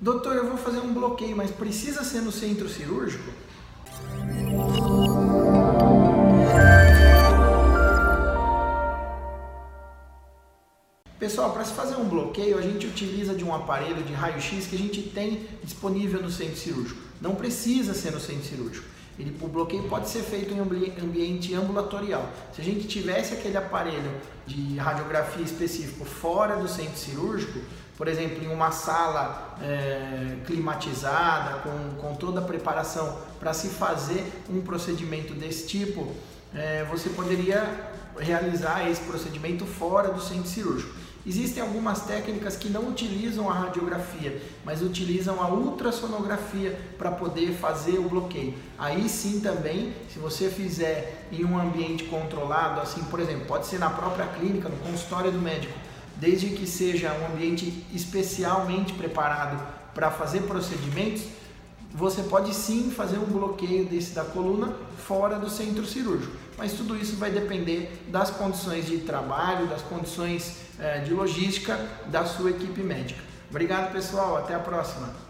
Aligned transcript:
Doutor, 0.00 0.34
eu 0.34 0.48
vou 0.48 0.56
fazer 0.56 0.78
um 0.78 0.94
bloqueio, 0.94 1.36
mas 1.36 1.50
precisa 1.50 2.02
ser 2.02 2.22
no 2.22 2.32
centro 2.32 2.66
cirúrgico? 2.70 3.30
Pessoal, 11.18 11.52
para 11.52 11.66
se 11.66 11.74
fazer 11.74 11.96
um 11.96 12.08
bloqueio, 12.08 12.56
a 12.56 12.62
gente 12.62 12.86
utiliza 12.86 13.34
de 13.34 13.44
um 13.44 13.54
aparelho 13.54 14.02
de 14.02 14.14
raio-x 14.14 14.66
que 14.66 14.74
a 14.74 14.78
gente 14.78 15.02
tem 15.02 15.46
disponível 15.62 16.22
no 16.22 16.30
centro 16.30 16.56
cirúrgico. 16.56 16.98
Não 17.20 17.34
precisa 17.34 17.92
ser 17.92 18.10
no 18.10 18.20
centro 18.20 18.44
cirúrgico. 18.44 18.88
Ele, 19.20 19.36
o 19.42 19.48
bloqueio 19.48 19.82
pode 19.82 20.08
ser 20.08 20.22
feito 20.22 20.54
em 20.54 20.60
ambiente 20.60 21.54
ambulatorial. 21.54 22.26
Se 22.54 22.62
a 22.62 22.64
gente 22.64 22.88
tivesse 22.88 23.34
aquele 23.34 23.56
aparelho 23.56 24.10
de 24.46 24.78
radiografia 24.78 25.44
específico 25.44 26.06
fora 26.06 26.56
do 26.56 26.66
centro 26.66 26.96
cirúrgico, 26.96 27.60
por 27.98 28.08
exemplo, 28.08 28.42
em 28.42 28.48
uma 28.48 28.70
sala 28.70 29.58
é, 29.62 30.38
climatizada, 30.46 31.58
com, 31.58 32.00
com 32.00 32.14
toda 32.14 32.40
a 32.40 32.42
preparação 32.42 33.18
para 33.38 33.52
se 33.52 33.68
fazer 33.68 34.24
um 34.48 34.62
procedimento 34.62 35.34
desse 35.34 35.66
tipo, 35.66 36.10
é, 36.54 36.82
você 36.84 37.10
poderia 37.10 37.90
realizar 38.18 38.88
esse 38.88 39.02
procedimento 39.02 39.66
fora 39.66 40.08
do 40.08 40.20
centro 40.20 40.48
cirúrgico. 40.48 40.94
Existem 41.26 41.62
algumas 41.62 42.06
técnicas 42.06 42.56
que 42.56 42.70
não 42.70 42.88
utilizam 42.88 43.50
a 43.50 43.52
radiografia, 43.52 44.40
mas 44.64 44.80
utilizam 44.80 45.42
a 45.42 45.48
ultrassonografia 45.48 46.78
para 46.96 47.10
poder 47.10 47.52
fazer 47.52 47.98
o 47.98 48.08
bloqueio. 48.08 48.54
Aí 48.78 49.06
sim 49.06 49.40
também, 49.40 49.92
se 50.10 50.18
você 50.18 50.48
fizer 50.48 51.28
em 51.30 51.44
um 51.44 51.60
ambiente 51.60 52.04
controlado, 52.04 52.80
assim, 52.80 53.02
por 53.04 53.20
exemplo, 53.20 53.44
pode 53.46 53.66
ser 53.66 53.78
na 53.78 53.90
própria 53.90 54.26
clínica, 54.26 54.70
no 54.70 54.76
consultório 54.78 55.30
do 55.30 55.38
médico, 55.38 55.74
desde 56.16 56.48
que 56.50 56.66
seja 56.66 57.12
um 57.12 57.34
ambiente 57.34 57.84
especialmente 57.92 58.94
preparado 58.94 59.62
para 59.94 60.10
fazer 60.10 60.42
procedimentos, 60.42 61.24
você 61.92 62.22
pode 62.22 62.54
sim 62.54 62.90
fazer 62.90 63.18
um 63.18 63.24
bloqueio 63.24 63.84
desse 63.84 64.12
da 64.12 64.24
coluna 64.24 64.74
fora 65.06 65.38
do 65.38 65.50
centro 65.50 65.84
cirúrgico. 65.84 66.32
Mas 66.56 66.72
tudo 66.72 66.96
isso 66.96 67.16
vai 67.16 67.30
depender 67.30 68.04
das 68.08 68.30
condições 68.30 68.86
de 68.86 68.98
trabalho, 68.98 69.66
das 69.66 69.82
condições 69.82 70.56
eh, 70.78 71.00
de 71.00 71.12
logística 71.12 71.78
da 72.06 72.24
sua 72.24 72.50
equipe 72.50 72.82
médica. 72.82 73.20
Obrigado, 73.48 73.92
pessoal. 73.92 74.36
Até 74.36 74.54
a 74.54 74.60
próxima. 74.60 75.29